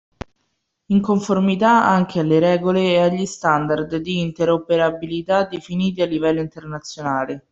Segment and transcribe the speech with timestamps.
[0.87, 7.45] In conformità anche alle regole e agli standard di interoperabilità definiti a livello internazionale.